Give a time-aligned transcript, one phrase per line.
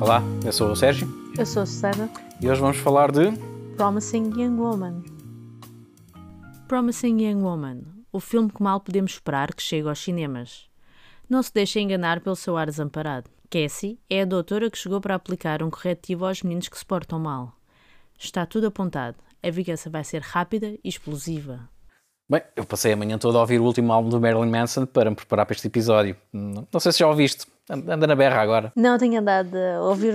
[0.00, 2.10] Olá, eu sou o Sérgio Eu sou a Susana.
[2.40, 3.32] e hoje vamos falar de.
[3.76, 5.02] Promising Young Woman.
[6.68, 10.68] Promising Young Woman, o filme que mal podemos esperar que chegue aos cinemas.
[11.28, 13.30] Não se deixe enganar pelo seu ar desamparado.
[13.50, 17.18] Cassie é a doutora que chegou para aplicar um corretivo aos meninos que se portam
[17.18, 17.52] mal.
[18.18, 19.16] Está tudo apontado.
[19.42, 21.68] A vingança vai ser rápida e explosiva.
[22.28, 25.10] Bem, eu passei a manhã toda a ouvir o último álbum do Marilyn Manson para
[25.10, 26.16] me preparar para este episódio.
[26.32, 27.46] Não sei se já ouviste.
[27.68, 28.72] Anda na berra agora.
[28.76, 30.14] Não tenho andado a ouvir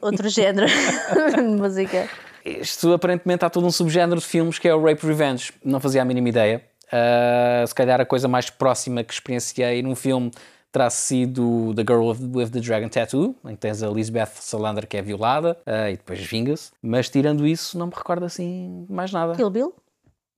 [0.00, 2.08] outro género de música.
[2.44, 5.52] Isto aparentemente há todo um subgénero de filmes que é o Rape Revenge.
[5.64, 6.62] Não fazia a mínima ideia.
[6.92, 10.30] Ah, se calhar a coisa mais próxima que experienciei num filme
[10.72, 14.96] terá sido The Girl with, the Dragon Tattoo, em que tens a Lisbeth Salander que
[14.96, 16.70] é violada ah, e depois vinga-se.
[16.82, 19.34] Mas tirando isso, não me recordo assim mais nada.
[19.34, 19.74] Kill Bill?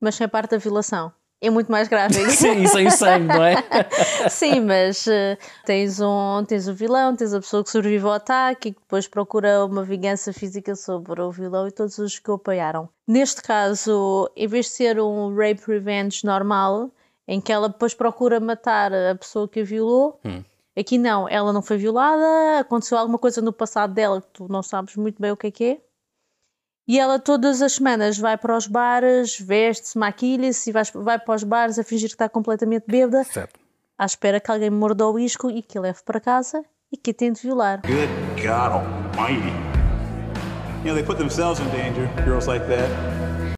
[0.00, 1.12] Mas sem parte da violação.
[1.42, 2.30] É muito mais gráfico.
[2.30, 3.56] Sim, sem o sangue, não é?
[4.30, 8.68] Sim, mas eh, tens, um, tens o vilão, tens a pessoa que sobrevive ao ataque
[8.68, 12.34] e que depois procura uma vingança física sobre o vilão e todos os que o
[12.34, 12.88] apoiaram.
[13.08, 16.92] Neste caso, em vez de ser um rape revenge normal,
[17.26, 20.20] em que ela depois procura matar a pessoa que a violou,
[20.78, 24.62] aqui não, ela não foi violada, aconteceu alguma coisa no passado dela que tu não
[24.62, 25.80] sabes muito bem o que é que é.
[26.86, 31.34] E ela todas as semanas vai para os bares, veste-se, maquilha-se e vai, vai para
[31.34, 33.58] os bares a fingir que está completamente bêbada Certo.
[33.96, 37.12] à espera que alguém morda o isco e que a leve para casa e que
[37.12, 37.80] a tente violar.
[37.82, 38.72] Good God
[39.16, 39.52] Almighty.
[40.84, 42.88] You know, they put themselves in danger, girls like that.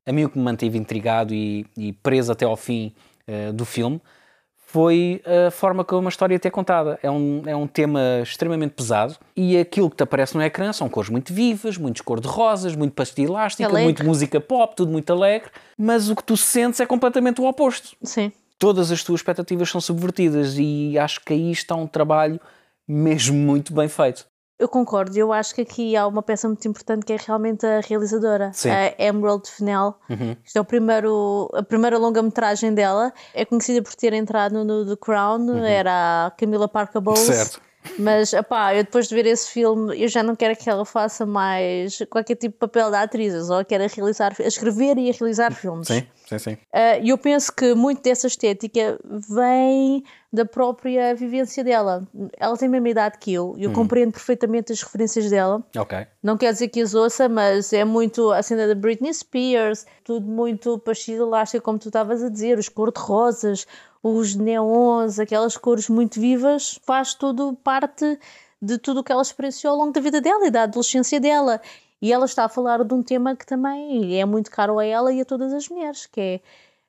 [0.07, 2.95] A mim o que me manteve intrigado e, e preso até ao fim
[3.27, 4.03] eh, do filme
[4.75, 6.99] foi a forma como a história é contada.
[7.01, 10.89] É um, é um tema extremamente pesado e aquilo que te aparece no ecrã são
[10.89, 13.85] cores muito vivas, muitos cor-de-rosas, muito pastilha elástica, Alegre.
[13.85, 17.97] muito música pop, tudo muito alegre, mas o que tu sentes é completamente o oposto.
[18.03, 18.33] Sim.
[18.59, 22.41] Todas as tuas expectativas são subvertidas e acho que aí está um trabalho
[22.89, 24.27] mesmo muito bem feito.
[24.57, 27.81] Eu concordo, eu acho que aqui há uma peça muito importante que é realmente a
[27.81, 28.71] realizadora, Sim.
[28.71, 29.95] a Emerald Fennell.
[30.45, 33.13] Isto é o primeiro, a primeira longa-metragem dela.
[33.35, 37.21] É conhecida por ter entrado no The Crown, era a Camila Parker Bowles.
[37.21, 37.61] Certo.
[37.99, 41.27] Mas, opá, eu depois de ver esse filme, eu já não quero que ela faça
[41.27, 45.11] mais qualquer tipo de papel da atriz, eu só quero a realizar, a escrever e
[45.11, 45.89] a realizar filmes.
[45.89, 46.07] sim,
[46.39, 46.55] sim.
[46.55, 48.99] Uh, E eu penso que muito dessa estética
[49.29, 50.03] vem
[50.33, 52.07] da própria vivência dela.
[52.37, 55.63] Ela tem a mesma idade que eu e eu compreendo perfeitamente as referências dela.
[55.77, 56.07] Ok.
[56.23, 60.27] Não quer dizer que as ouça, mas é muito a cena da Britney Spears, tudo
[60.27, 63.67] muito pastilha elástica, como tu estavas a dizer, os cor-de-rosas,
[64.03, 68.19] os neons, aquelas cores muito vivas, faz tudo parte
[68.61, 71.61] de tudo o que ela experienciou ao longo da vida dela e da adolescência dela.
[72.01, 75.13] E ela está a falar de um tema que também é muito caro a ela
[75.13, 76.41] e a todas as mulheres, que é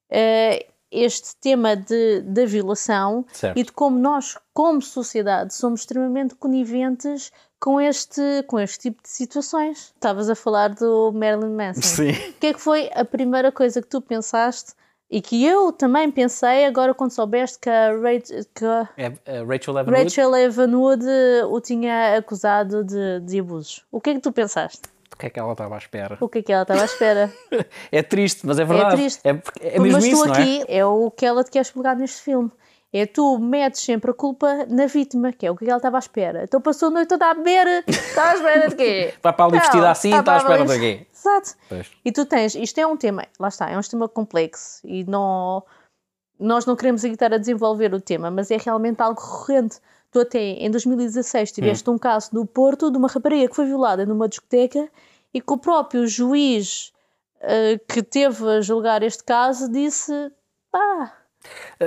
[0.09, 3.57] eh, este tema de, da violação Certo.
[3.57, 9.09] e de como nós, como sociedade, somos extremamente coniventes com este, com este tipo de
[9.09, 9.94] situações.
[9.95, 11.81] Estavas a falar do Marilyn Manson.
[11.81, 12.11] Sim.
[12.11, 14.73] O que é que foi a primeira coisa que tu pensaste
[15.09, 19.44] e que eu também pensei agora quando soubeste que a Rachel, que a É, é
[19.44, 19.91] Rachel Evan?
[19.91, 21.05] Rachel Evanwood
[21.49, 23.85] o tinha acusado de, de abusos?
[23.91, 24.94] O que é que tu pensaste?
[25.15, 26.17] O que é que ela estava à espera?
[26.19, 27.33] O que é que ela estava à espera?
[27.91, 28.97] É triste, mas é verdade.
[28.97, 29.21] triste.
[29.23, 29.29] É,
[29.61, 30.41] é mesmo Mas tu isso, não é?
[30.41, 30.85] aqui é?
[30.85, 32.51] o que ela te quer explicar neste filme.
[32.91, 35.99] É tu metes sempre a culpa na vítima, que é o que ela estava à
[35.99, 36.43] espera.
[36.43, 37.83] Então passou a noite toda a beber.
[37.87, 39.13] Está à espera de quê?
[39.23, 41.07] Vai para ali vestida assim, está à para espera de quê?
[41.13, 41.55] Exato.
[41.69, 41.91] Pois.
[42.03, 45.63] E tu tens, isto é um tema, lá está, é um tema complexo e não,
[46.39, 49.79] nós não queremos aqui estar a desenvolver o tema, mas é realmente algo recorrente.
[50.15, 54.05] Tu até em 2016 tiveste um caso no Porto de uma rapariga que foi violada
[54.05, 54.89] numa discoteca
[55.33, 56.93] e que o próprio juiz
[57.41, 60.13] eh, que teve a julgar este caso disse
[60.71, 61.11] pá,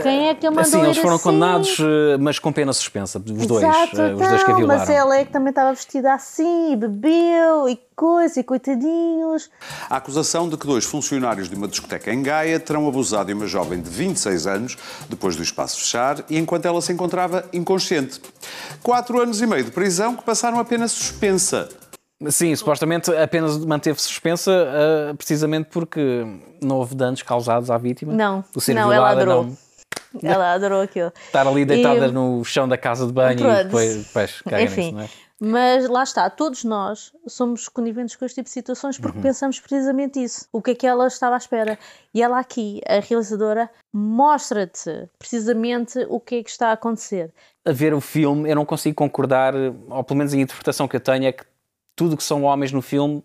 [0.02, 1.24] quem é que a mandou Assim, eles foram assim?
[1.24, 4.56] condenados, eh, mas com pena suspensa, os dois, Exato, eh, os dois que a então,
[4.56, 4.80] violaram.
[4.80, 9.50] mas ela é que também estava vestida assim, e bebeu, e coisa, e coitadinhos.
[9.88, 13.46] A acusação de que dois funcionários de uma discoteca em Gaia terão abusado de uma
[13.46, 14.76] jovem de 26 anos
[15.08, 18.20] depois do espaço fechar e enquanto ela se encontrava inconsciente.
[18.82, 21.68] Quatro anos e meio de prisão que passaram apenas suspensa.
[22.28, 26.24] Sim, supostamente apenas manteve suspensa eh, precisamente porque
[26.60, 28.12] não houve danos causados à vítima.
[28.12, 28.44] Não,
[28.74, 29.44] não, ela adorou.
[29.44, 29.58] não-
[30.22, 31.12] Ela adorou aquilo.
[31.26, 33.64] Estar ali deitada E- no chão da casa de banho e Pronto.
[33.64, 35.08] depois, depois caga Enfim, nisso, é?
[35.38, 39.02] mas lá está, todos nós somos coniventes com este tipo de situações Uhum.
[39.02, 40.46] porque pensamos precisamente isso.
[40.52, 41.78] O que é que ela estava à espera?
[42.14, 47.30] E ela aqui, a realizadora, mostra-te precisamente o que é que está a acontecer.
[47.64, 49.52] A ver o filme, eu não consigo concordar,
[49.88, 51.44] ou pelo menos a interpretação que eu tenho é que
[51.98, 53.24] tudo que são homens no filme,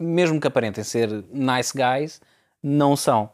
[0.00, 2.20] mesmo que aparentem ser nice guys,
[2.60, 3.30] não são.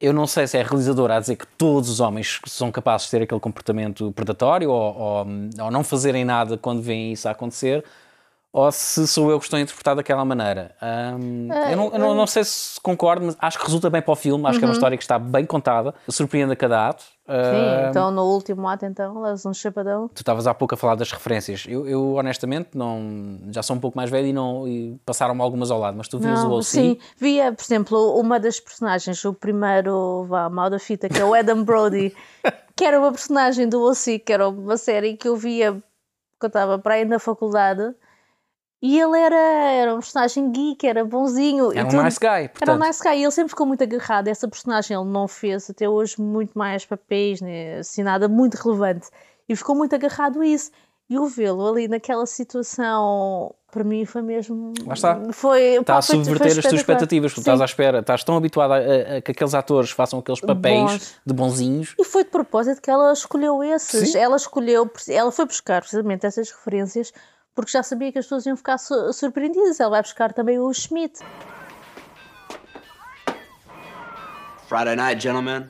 [0.00, 3.06] Eu não sei se é a realizadora a dizer que todos os homens são capazes
[3.06, 5.26] de ter aquele comportamento predatório ou, ou,
[5.60, 7.84] ou não fazerem nada quando veem isso a acontecer,
[8.52, 10.74] ou se sou eu que estou a interpretar daquela maneira.
[10.80, 14.12] Ahm, eu não, eu não, não sei se concordo, mas acho que resulta bem para
[14.12, 14.46] o filme.
[14.46, 17.04] Acho que é uma história que está bem contada, surpreende a cada ato.
[17.28, 20.08] Sim, então no último ato, então, levas um chapadão.
[20.08, 21.66] Tu estavas há pouco a falar das referências.
[21.68, 25.70] Eu, eu, honestamente não, já sou um pouco mais velho e, não, e passaram-me algumas
[25.70, 26.64] ao lado, mas tu vias o Não, OC.
[26.64, 31.24] sim, via, por exemplo, uma das personagens, o primeiro, vá, mal da fita, que é
[31.24, 32.16] o Adam Brody,
[32.74, 35.72] que era uma personagem do OC, que era uma série que eu via
[36.38, 37.94] quando eu estava para aí na faculdade,
[38.80, 41.72] e ele era, era um personagem geek, era bonzinho.
[41.72, 42.02] Era um tudo.
[42.02, 42.80] nice guy, Era um portanto.
[42.86, 45.88] nice guy, e ele sempre ficou muito agarrado a essa personagem, ele não fez até
[45.88, 49.08] hoje muito mais papéis, né, assim, nada muito relevante,
[49.48, 50.70] e ficou muito agarrado a isso.
[51.10, 54.74] E o vê-lo ali naquela situação, para mim foi mesmo.
[54.86, 55.20] Lá está.
[55.32, 57.50] Foi, Está pá, a subverter as tuas expectativas, porque Sim.
[57.50, 60.82] estás à espera, estás tão habituado a, a- a que aqueles atores façam aqueles papéis
[60.82, 61.14] Bons.
[61.24, 61.94] de bonzinhos.
[61.98, 64.12] E foi de propósito que ela escolheu esses.
[64.12, 64.18] Sim.
[64.18, 67.10] Ela escolheu, ela foi buscar precisamente essas referências
[67.58, 69.80] porque já sabia que as pessoas iam ficar su- surpreendidas.
[69.80, 71.18] Ela vai buscar também o Schmidt.
[74.68, 75.66] Friday night, gentlemen,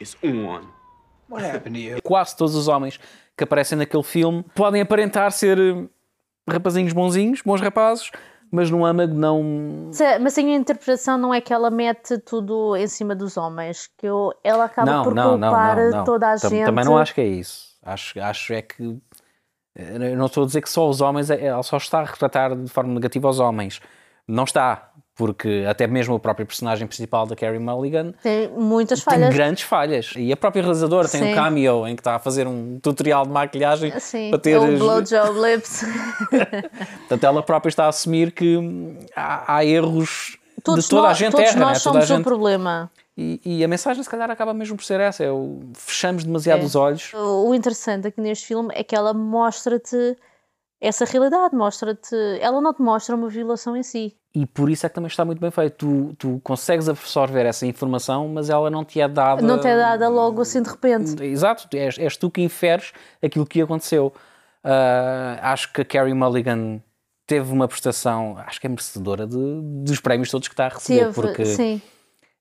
[0.00, 0.62] is on.
[1.28, 1.98] What happened to you?
[2.02, 2.98] Quase todos os homens
[3.36, 5.86] que aparecem naquele filme podem aparentar ser eh,
[6.48, 8.10] rapazinhos bonzinhos, bons rapazes,
[8.50, 9.90] mas no âmago não.
[9.92, 13.90] Se- Mas a minha interpretação não é que ela mete tudo em cima dos homens,
[13.98, 16.04] que eu, ela acaba Não, por não, não, culpar não, não.
[16.04, 16.64] toda a Tam- gente.
[16.64, 17.68] Também não acho que é isso.
[17.82, 18.98] Acho, acho é que.
[19.78, 22.56] Eu não estou a dizer que só os homens, é- ela só está a retratar
[22.56, 23.80] de forma negativa os homens.
[24.26, 29.14] Não está, porque até mesmo o próprio personagem principal da Carrie Mulligan Tem muitas tem
[29.14, 29.34] falhas.
[29.34, 30.12] grandes falhas.
[30.16, 31.32] E a própria realizadora tem Sim.
[31.32, 34.58] um cameo em que está a fazer um tutorial de maquilhagem Sim, para ter.
[34.58, 35.84] o as- blowjob lips.
[36.98, 38.58] Portanto, ela própria está a assumir que
[39.16, 41.84] há, há erros todos de toda nós, a gente todos erra, nós né?
[41.84, 42.24] Toda a somos o gente...
[42.24, 42.90] problema.
[43.20, 46.62] E, e a mensagem, se calhar, acaba mesmo por ser essa: é o fechamos demasiado
[46.62, 46.64] É.
[46.64, 47.12] os olhos.
[47.14, 50.16] O interessante aqui neste filme é que ela mostra-te
[50.80, 52.14] essa realidade, mostra-te.
[52.40, 54.16] Ela não te mostra uma violação em si.
[54.32, 55.74] E por isso é que também está muito bem feito.
[55.76, 59.42] Tu, tu consegues absorver essa informação, mas ela não te é dada.
[59.42, 61.20] Não te é dada logo assim de repente.
[61.24, 64.12] Exato, és, és tu que inferes aquilo que aconteceu.
[64.62, 66.80] Ah, acho que a Carrie Mulligan
[67.26, 69.36] teve uma prestação, acho que é merecedora de,
[69.82, 71.82] dos prémios todos que está a receber, Teve, porque sim.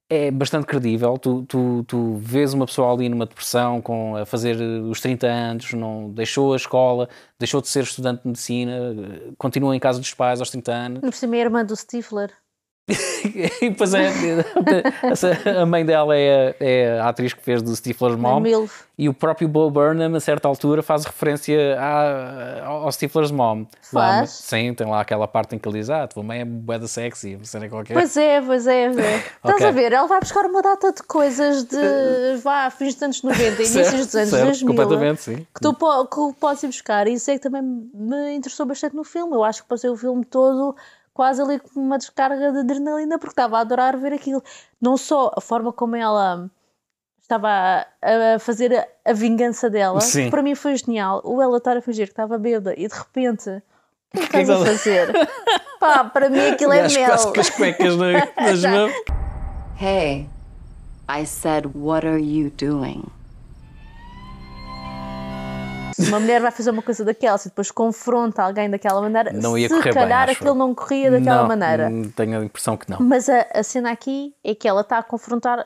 [0.09, 1.17] É bastante credível.
[1.17, 5.73] Tu, tu, tu vês uma pessoa ali numa depressão, com, a fazer os 30 anos,
[5.73, 7.09] não deixou a escola,
[7.39, 11.01] deixou de ser estudante de medicina, eh, continua em casa dos pais aos 30 anos.
[11.01, 12.31] No cima é irmã do Stifler.
[13.61, 14.09] e depois é,
[15.59, 18.43] a mãe dela é, é a atriz que fez do Stifler's a Mom.
[18.97, 23.65] E o próprio Bo Burnham, a certa altura, faz referência à, ao Stifler's Mom.
[23.91, 24.31] Lá, Faz?
[24.31, 26.87] sim, tem lá aquela parte em que ele diz: Ah, tua mãe é bué da
[26.87, 27.93] sexy, cena qualquer.
[27.93, 28.85] Pois é, pois é.
[28.85, 28.89] é.
[29.45, 29.91] Estás a ver?
[29.91, 34.15] Ela vai buscar uma data de coisas de vá, fins dos anos 90, inícios dos
[34.15, 34.67] anos certo, 2000.
[34.67, 35.47] completamente, sim.
[35.53, 37.07] Que tu que podes ir buscar.
[37.07, 39.35] E isso é que também me interessou bastante no filme.
[39.35, 40.73] Eu acho que passei o filme todo
[41.17, 44.43] quase ali com uma descarga de adrenalina, porque estava a adorar ver aquilo.
[44.79, 46.47] Não só a forma como ela
[47.19, 50.25] estava a, a fazer a, a vingança dela, Sim.
[50.25, 51.19] que para mim foi genial.
[51.25, 53.49] O ela estar a fingir que estava bêbada e de repente.
[53.49, 55.11] O que é estás a fazer?
[55.81, 57.07] Pá, para mim aquilo é mel.
[57.07, 58.91] quase com as cuecas na- nas mãos.
[59.81, 60.29] Hey,
[61.09, 63.03] I said, what are you doing?
[66.03, 69.57] Se uma mulher vai fazer uma coisa daquela e depois confronta alguém daquela maneira, Não
[69.57, 70.55] ia se correr bem, calhar acho aquilo eu.
[70.55, 71.89] não corria daquela Não, maneira.
[71.89, 72.99] hum, Tenho a impressão que não.
[72.99, 75.65] Mas a, a cena aqui é que ela está a confrontar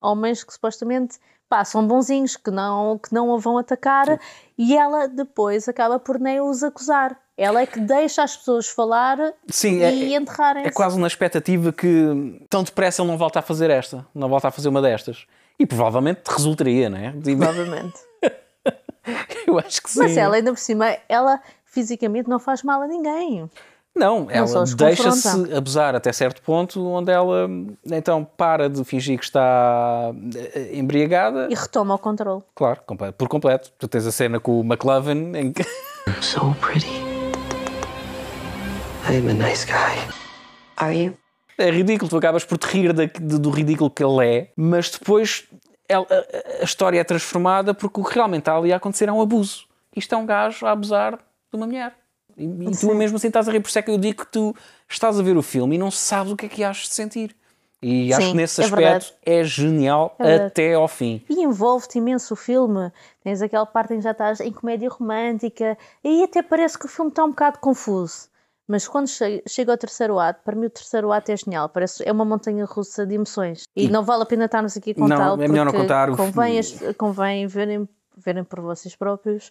[0.00, 4.20] homens que supostamente pá, são bonzinhos, que não, que não a vão atacar
[4.58, 7.18] e ela depois acaba por nem os acusar.
[7.36, 9.16] Ela é que deixa as pessoas falar
[9.48, 10.68] Sim, é- e enterrarem-se.
[10.68, 14.48] É quase na expectativa que tão depressa ele não volta a fazer esta, não volta
[14.48, 15.24] a fazer uma destas.
[15.58, 17.12] E provavelmente resultaria, não é?
[17.12, 17.94] Provavelmente.
[19.48, 19.98] Eu acho que sim.
[20.00, 23.48] Mas ela ainda por cima, ela fisicamente não faz mal a ninguém.
[23.96, 27.48] Não, ela deixa-se abusar até certo ponto, onde ela
[27.86, 30.12] então para de fingir que está
[30.54, 31.48] eh, embriagada.
[31.50, 32.42] E retoma o controle.
[32.54, 32.80] Claro,
[33.16, 33.72] por completo.
[33.78, 35.64] Tu tens a cena com o McLovin em que
[36.22, 36.86] So pretty.
[39.10, 39.98] I am a nice guy.
[40.76, 41.14] Are you?
[41.60, 44.90] é ridículo, tu acabas por te rir da- de- do ridículo que ele é, mas
[44.90, 45.44] depois
[45.88, 49.12] ela- a, a história é transformada porque o que realmente está ali a acontecer é
[49.12, 49.66] um abuso.
[49.96, 51.94] Isto é um gajo a abusar de uma mulher.
[52.36, 54.30] E, e tu mesmo assim estás a rir, por isso é que eu digo que
[54.30, 54.54] tu
[54.88, 57.34] estás a ver o filme e não sabes o que é que has de sentir.
[57.80, 59.12] E acho Sim, que nesse é aspecto verdade.
[59.24, 60.44] é genial verdade.
[60.46, 61.24] até ao fim.
[61.28, 62.90] E envolve-te imenso o filme.
[63.22, 65.78] Tens aquela parte em que já estás em comédia romântica.
[66.02, 68.28] E até parece que o filme está um bocado confuso.
[68.68, 71.70] Mas quando che- chega ao terceiro ato, para mim o terceiro ato é genial.
[71.70, 73.62] Parece, é uma montanha russa de emoções.
[73.74, 75.42] E, não vale a pena estarmos aqui a Não, contá-lo.
[75.42, 79.50] é melhor não contar o Convém, as- convém verem, verem por vocês próprios.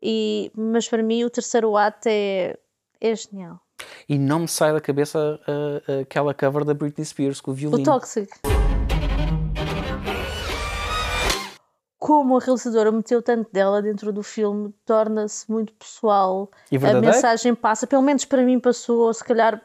[0.00, 2.56] E, mas para mim o terceiro ato é,
[3.00, 3.60] É genial.
[4.08, 7.56] E não me sai da cabeça uh, aquela cover da Britney Spears com o O
[7.56, 7.82] violino.
[7.84, 8.30] Toxic.
[12.06, 16.48] Como a realizadora meteu tanto dela dentro do filme, torna-se muito pessoal.
[16.70, 19.60] E a mensagem passa, pelo menos para mim passou, se calhar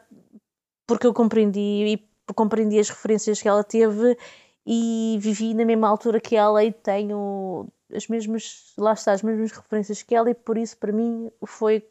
[0.84, 4.18] porque eu compreendi e compreendi as referências que ela teve
[4.66, 9.52] e vivi na mesma altura que ela e tenho as mesmas, lá está, as mesmas
[9.52, 11.86] referências que ela e por isso para mim foi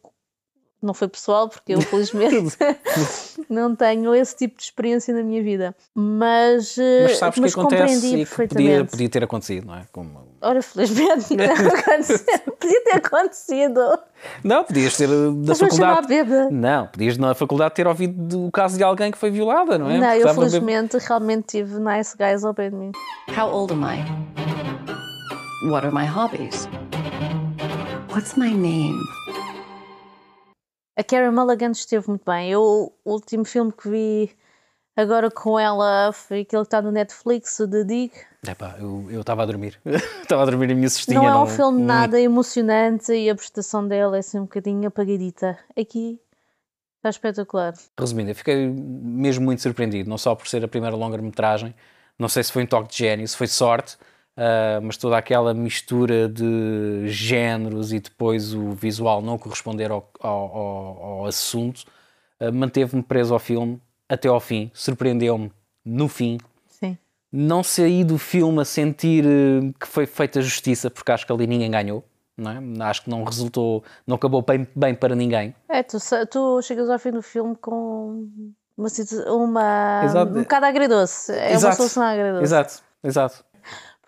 [0.81, 2.57] não foi pessoal, porque eu felizmente
[3.49, 5.75] não tenho esse tipo de experiência na minha vida.
[5.93, 9.85] Mas, eh, Mas sabes que acontece compreendi e que podia, podia ter acontecido, não é?
[9.91, 10.27] Como...
[10.41, 11.45] Ora, felizmente não
[11.77, 12.39] aconteceu.
[12.59, 13.99] Podia ter acontecido.
[14.43, 16.51] Não, podias ter uh, da Mas vou chamar a faculdade.
[16.51, 19.97] Não, podias na faculdade ter ouvido do caso de alguém que foi violada, não é?
[19.97, 22.91] Não, Porque eu felizmente realmente tive nice guys ao pé de mim.
[23.37, 24.03] How old am I?
[25.69, 26.67] What are my hobbies?
[28.13, 28.99] What's my name?
[31.01, 32.51] A Carey Mulligan esteve muito bem.
[32.51, 34.37] Eu, o último filme que vi
[34.95, 38.11] agora com ela foi aquele que está no Netflix, o The Dig.
[38.47, 39.81] Epá, eu estava a dormir.
[40.21, 41.19] Estava a dormir a minha cestinha.
[41.19, 45.57] Não é um filme nada emocionante e a prestação dela é assim um bocadinho apagadita.
[45.75, 46.19] Aqui
[46.97, 47.73] está espetacular.
[47.99, 51.73] Resumindo, eu fiquei mesmo muito surpreendido, não só por ser a primeira longa-metragem,
[52.19, 53.97] não sei se foi um toque de gênio, se foi sorte,
[54.43, 60.55] ah, mas toda aquela mistura de géneros e depois o visual não corresponder ao, ao-
[60.55, 61.83] ao- assunto,
[62.39, 63.79] ah, manteve-me preso ao filme
[64.09, 65.51] até ao fim, surpreendeu-me
[65.85, 66.37] no fim.
[66.67, 66.97] Sim.
[67.31, 71.45] Não saí do filme a sentir eh, que foi feita justiça, porque acho que ali
[71.47, 72.03] ninguém ganhou.
[72.37, 72.83] Não é?
[72.85, 75.53] Acho que não resultou, não acabou bem, bem para ninguém.
[75.69, 75.97] É, tu,
[76.31, 78.27] tu chegas ao fim do filme com
[78.75, 78.87] uma,
[79.27, 80.31] uma Exato.
[80.31, 81.31] um bocado agridoce.
[81.31, 81.75] É uma Exato.
[81.77, 82.43] solução agridoce.
[82.43, 83.45] Exato, exato.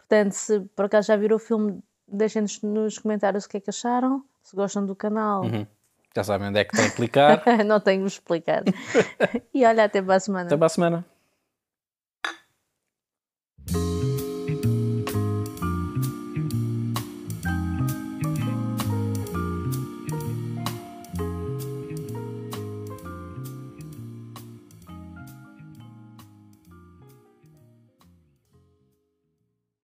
[0.07, 3.69] Portanto, se por acaso já viram o filme, deixem-nos nos comentários o que é que
[3.69, 4.23] acharam.
[4.41, 5.65] Se gostam do canal, Uhum.
[6.15, 7.41] Já sabem onde é que tem que clicar.
[7.65, 8.63] não tenho de explicar.
[9.51, 10.45] e olha, até para a semana.
[10.45, 11.05] Até para a semana.